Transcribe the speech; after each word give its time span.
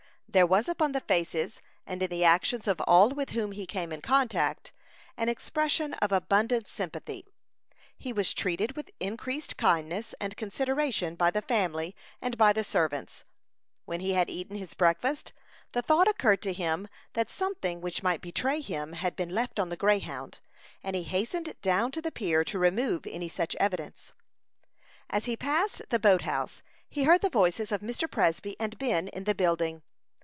There 0.33 0.47
was 0.47 0.69
upon 0.69 0.93
the 0.93 1.01
faces 1.01 1.61
and 1.85 2.01
in 2.01 2.09
the 2.09 2.23
actions 2.23 2.65
of 2.65 2.79
all 2.87 3.09
with 3.09 3.31
whom 3.31 3.51
he 3.51 3.65
came 3.65 3.91
in 3.91 3.99
contact, 3.99 4.71
an 5.17 5.27
expression 5.27 5.93
of 5.95 6.13
abundant 6.13 6.69
sympathy. 6.69 7.25
He 7.97 8.13
was 8.13 8.33
treated 8.33 8.77
with 8.77 8.91
increased 9.01 9.57
kindness 9.57 10.15
and 10.21 10.37
consideration 10.37 11.15
by 11.15 11.31
the 11.31 11.41
family 11.41 11.97
and 12.21 12.37
by 12.37 12.53
the 12.53 12.63
servants. 12.63 13.25
When 13.83 13.99
he 13.99 14.13
had 14.13 14.29
eaten 14.29 14.55
his 14.55 14.73
breakfast, 14.73 15.33
the 15.73 15.81
thought 15.81 16.07
occurred 16.07 16.41
to 16.43 16.53
him 16.53 16.87
that 17.11 17.29
something 17.29 17.81
which 17.81 18.01
might 18.01 18.21
betray 18.21 18.61
him 18.61 18.93
had 18.93 19.17
been 19.17 19.35
left 19.35 19.59
on 19.59 19.67
the 19.67 19.75
Greyhound, 19.75 20.39
and 20.81 20.95
he 20.95 21.03
hastened 21.03 21.53
down 21.61 21.91
to 21.91 22.01
the 22.01 22.09
pier 22.09 22.45
to 22.45 22.57
remove 22.57 23.05
any 23.05 23.27
such 23.27 23.53
evidence. 23.57 24.13
As 25.09 25.25
he 25.25 25.35
passed 25.35 25.81
the 25.89 25.99
boat 25.99 26.21
house 26.21 26.61
he 26.89 27.03
heard 27.03 27.19
the 27.21 27.29
voices 27.29 27.69
of 27.73 27.81
Mr. 27.81 28.09
Presby 28.09 28.55
and 28.61 28.77
Ben 28.79 29.09
in 29.09 29.25
the 29.25 29.35
building. 29.35 29.81